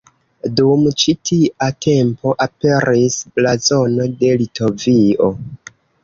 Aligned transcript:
Dum 0.59 0.85
ĉi 1.01 1.13
tia 1.29 1.67
tempo 1.85 2.33
aperis 2.45 3.17
Blazono 3.35 4.07
de 4.23 4.31
Litovio. 4.39 5.29